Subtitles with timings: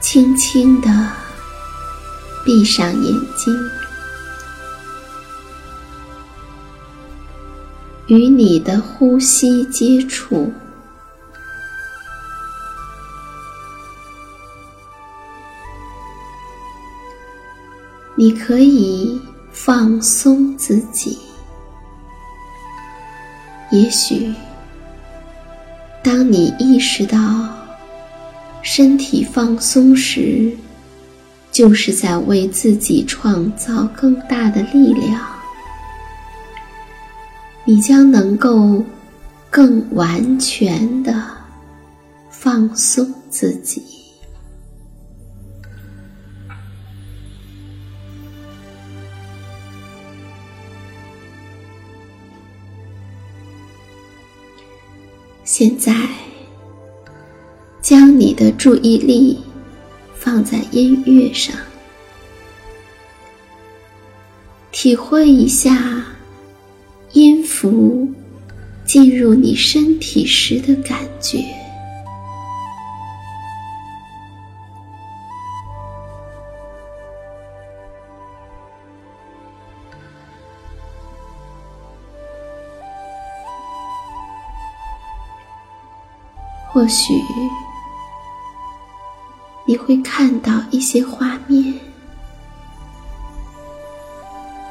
[0.00, 0.88] 轻轻的
[2.44, 3.70] 闭上眼睛，
[8.06, 10.50] 与你的呼吸接触。
[18.14, 19.20] 你可以
[19.52, 21.18] 放松自己。
[23.70, 24.32] 也许，
[26.02, 27.57] 当你意识到。
[28.70, 30.54] 身体放松时，
[31.50, 35.26] 就是在为自己创造更大的力量。
[37.64, 38.84] 你将能够
[39.48, 41.24] 更完全的
[42.28, 43.82] 放松自己。
[55.42, 56.27] 现在。
[57.88, 59.38] 将你的注意力
[60.14, 61.56] 放在音乐上，
[64.70, 66.04] 体会一下
[67.12, 68.06] 音符
[68.84, 71.42] 进入你身体时的感觉。
[86.70, 87.14] 或许。
[89.68, 91.74] 你会看到一些画面，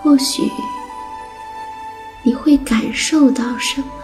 [0.00, 0.48] 或许
[2.22, 4.03] 你会感受到什么。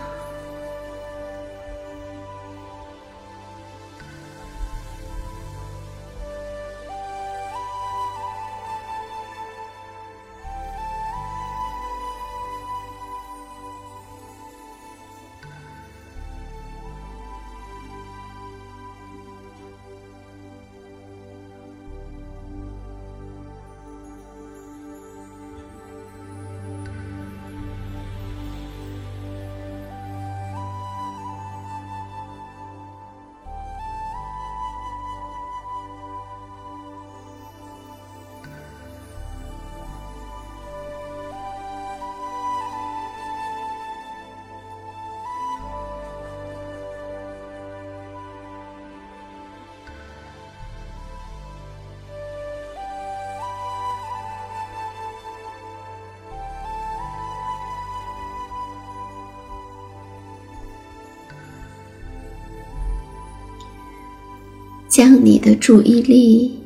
[65.01, 66.61] 将你的注意力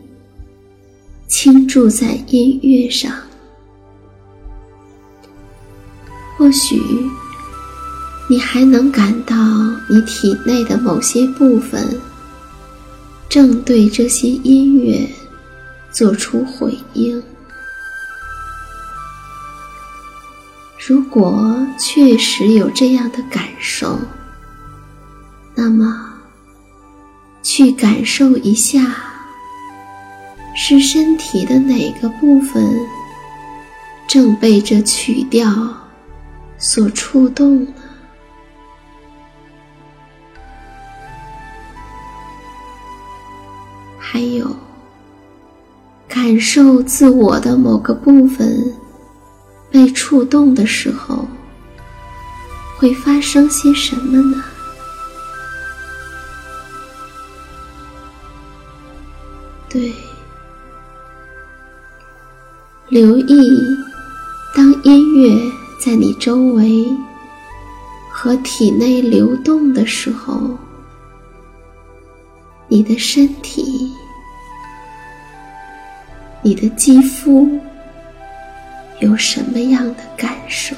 [1.28, 3.12] 倾注在音乐上。
[6.36, 6.82] 或许
[8.28, 9.36] 你还能感到
[9.88, 12.00] 你体内的某些部分
[13.28, 15.08] 正对这些音乐
[15.92, 17.22] 做出回应。
[20.84, 23.96] 如果确实有这样的感受，
[25.54, 26.13] 那么
[27.44, 28.96] 去感受一下，
[30.56, 32.64] 是身体的哪个部分
[34.08, 35.46] 正被这曲调
[36.58, 37.72] 所触动呢？
[43.98, 44.56] 还有，
[46.08, 48.74] 感受自我的某个部分。
[49.70, 51.26] 被触动的时候，
[52.78, 54.44] 会发生些什么呢？
[59.74, 59.92] 对，
[62.86, 63.50] 留意
[64.54, 65.36] 当音乐
[65.84, 66.86] 在你周围
[68.08, 70.56] 和体内流动的时候，
[72.68, 73.92] 你的身体、
[76.40, 77.58] 你的肌肤。
[79.00, 80.76] 有什么样的感受？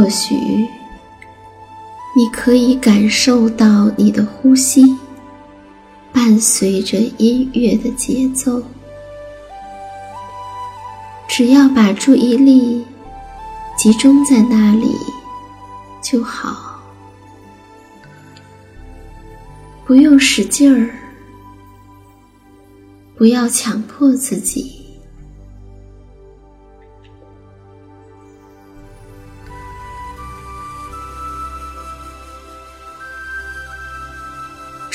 [0.00, 0.34] 或许
[2.16, 4.96] 你可以感受到你的呼吸
[6.10, 8.62] 伴随着音乐的节奏。
[11.28, 12.82] 只要把注意力
[13.76, 14.90] 集中在那里
[16.00, 16.80] 就好，
[19.84, 20.90] 不用使劲儿，
[23.18, 24.79] 不要强迫自己。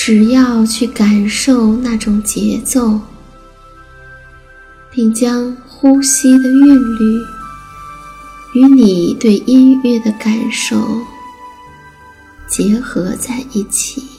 [0.08, 3.00] 只要去感受那种节奏，
[4.92, 7.20] 并将呼吸的韵律
[8.54, 11.02] 与你对音乐的感受
[12.48, 14.15] 结合在一起。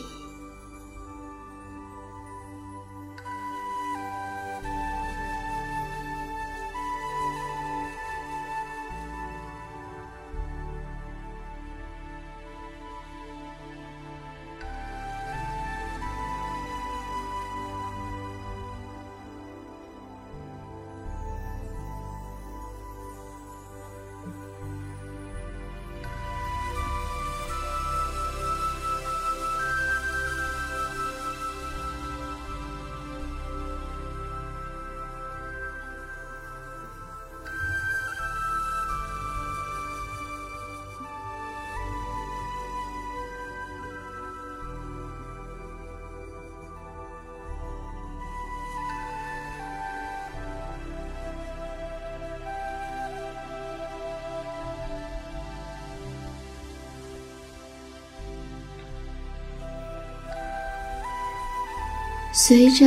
[62.39, 62.87] 随着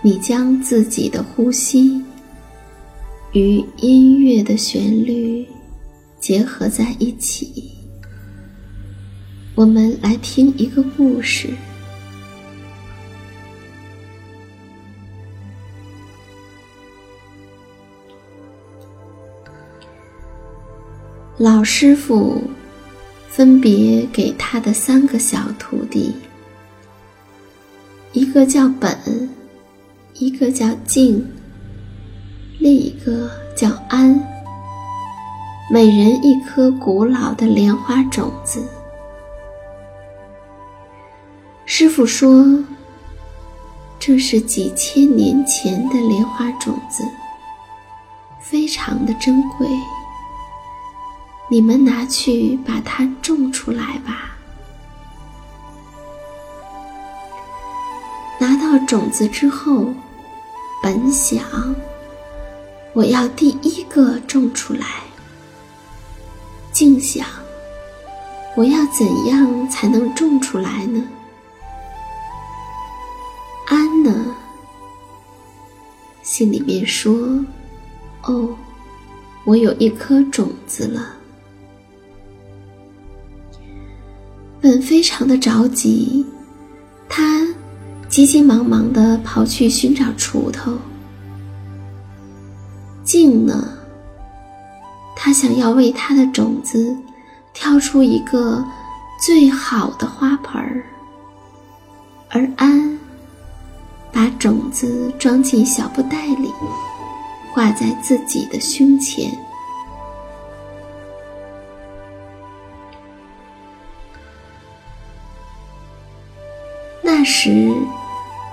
[0.00, 2.02] 你将自己的呼吸
[3.32, 5.46] 与音乐的旋律
[6.18, 7.74] 结合在一起，
[9.54, 11.50] 我们来听一个故事。
[21.36, 22.42] 老师傅
[23.28, 26.14] 分别给他的三个小徒弟。
[28.14, 29.28] 一个叫本，
[30.14, 31.28] 一个叫静，
[32.60, 34.14] 另一个叫安。
[35.68, 38.62] 每人一颗古老的莲花种子。
[41.66, 42.64] 师傅说
[43.98, 47.02] ：“这是几千年前的莲花种子，
[48.40, 49.66] 非常的珍贵。
[51.50, 54.30] 你们拿去把它种出来吧。”
[58.38, 59.92] 拿到种子之后，
[60.82, 61.42] 本想
[62.92, 64.86] 我要第一个种出来。
[66.72, 67.26] 竟想，
[68.56, 71.04] 我要怎样才能种出来呢？
[73.68, 74.34] 安呢？
[76.22, 77.44] 心里面说
[78.24, 78.56] ：“哦，
[79.44, 81.10] 我有一颗种子了。”
[84.60, 86.26] 本非常的着急，
[87.08, 87.43] 他。
[88.14, 90.78] 急急忙忙地跑去寻找锄头。
[93.02, 93.76] 静呢？
[95.16, 96.96] 他想要为他的种子
[97.52, 98.64] 挑出一个
[99.20, 100.84] 最好的花盆儿，
[102.28, 102.96] 而安
[104.12, 106.52] 把种子装进小布袋里，
[107.52, 109.28] 挂在自己的胸前。
[117.02, 117.74] 那时。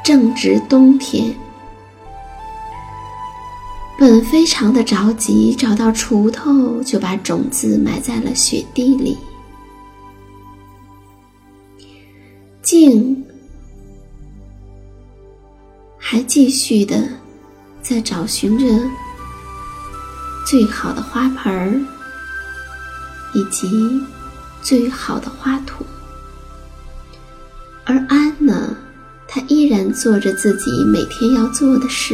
[0.03, 1.34] 正值冬天，
[4.00, 9.15] 本非常的着急，找到锄头就把种子埋在了雪地里。
[12.63, 13.24] 静
[15.98, 17.08] 还继续的
[17.81, 18.65] 在找寻着
[20.48, 21.79] 最好的花盆儿
[23.34, 24.01] 以及
[24.63, 25.86] 最好的花土，
[27.86, 28.75] 而安呢？
[29.33, 32.13] 他依然做着自己每天要做的事，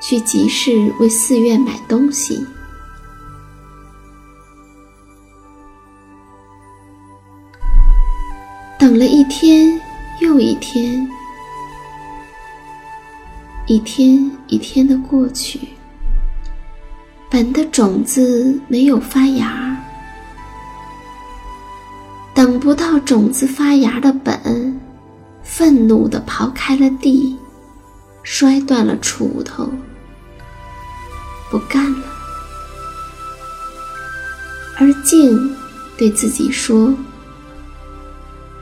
[0.00, 2.42] 去集市为寺院买东西。
[8.78, 9.78] 等了一天
[10.20, 11.06] 又一天，
[13.66, 15.60] 一天一天的过去，
[17.28, 19.76] 本的种子没有发芽，
[22.32, 24.80] 等不到种子发芽的本。
[25.54, 27.36] 愤怒地刨开了地，
[28.22, 29.70] 摔断了锄头，
[31.50, 32.06] 不干了。
[34.78, 35.54] 而静
[35.98, 36.94] 对自己说：“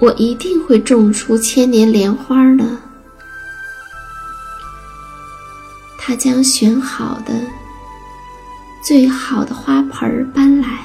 [0.01, 2.65] 我一定会种出千年莲花的。”
[5.97, 7.33] 他将选好的、
[8.83, 10.81] 最好的花盆搬来，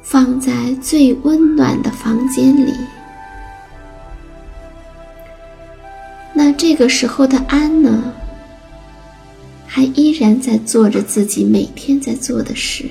[0.00, 2.72] 放在最温暖的房间里。
[6.46, 8.12] 那这个时候的安呢，
[9.66, 12.84] 还依然在做着自己每天在做的事。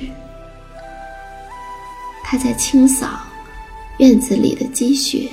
[2.23, 3.07] 他在清扫
[3.99, 5.29] 院子里的积雪。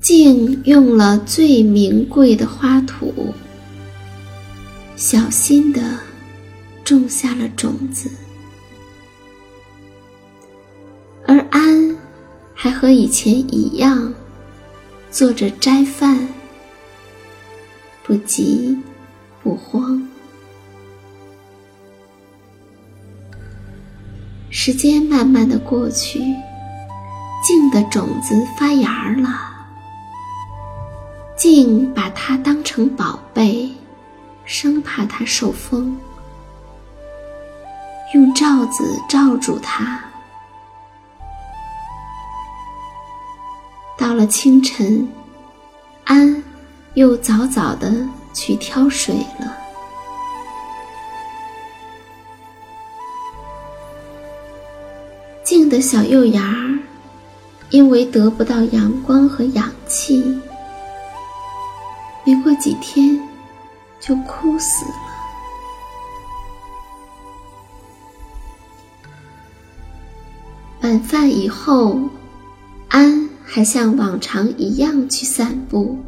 [0.00, 3.32] 静用了最名贵的花土，
[4.96, 5.80] 小心的
[6.82, 8.10] 种下了种子。
[12.68, 14.12] 还和以前一样，
[15.10, 16.28] 做着斋饭，
[18.02, 18.78] 不急
[19.42, 20.06] 不慌。
[24.50, 26.18] 时间慢慢的过去，
[27.42, 29.30] 静的种子发芽了。
[31.38, 33.70] 静把它当成宝贝，
[34.44, 35.96] 生怕它受风，
[38.12, 40.04] 用罩子罩住它。
[43.98, 45.06] 到了清晨，
[46.04, 46.42] 安
[46.94, 47.92] 又早早的
[48.32, 49.56] 去挑水了。
[55.42, 56.78] 静的小幼芽儿，
[57.70, 60.22] 因为得不到阳光和氧气，
[62.24, 63.20] 没过几天
[63.98, 64.92] 就枯死了。
[70.82, 71.98] 晚饭以后，
[72.88, 73.27] 安
[73.58, 75.98] 还像往常一样去散步。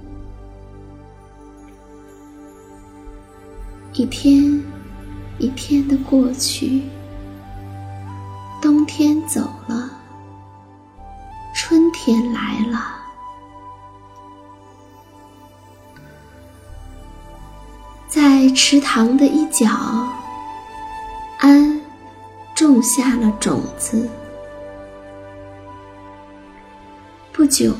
[3.92, 4.62] 一天
[5.38, 6.80] 一天的过去，
[8.62, 9.90] 冬天走了，
[11.52, 12.84] 春天来了。
[18.06, 19.66] 在池塘的一角，
[21.40, 21.80] 安
[22.54, 24.08] 种下了种子。
[27.32, 27.74] 不久，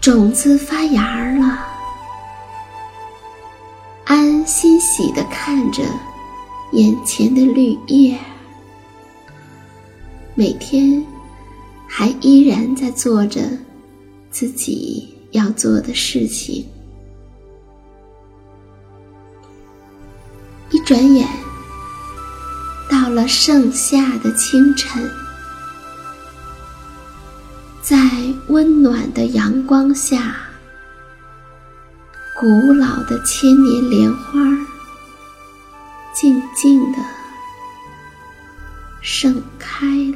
[0.00, 1.66] 种子发芽了。
[4.04, 5.82] 安欣喜地看着
[6.72, 8.18] 眼前的绿叶，
[10.34, 11.04] 每天
[11.86, 13.40] 还依然在做着
[14.30, 16.66] 自己要做的事情。
[20.70, 21.28] 一转眼，
[22.90, 25.08] 到了盛夏的清晨，
[27.88, 27.96] 在
[28.48, 30.34] 温暖的阳光下，
[32.36, 34.40] 古老的千年莲花
[36.12, 36.98] 静静的
[39.00, 39.86] 盛开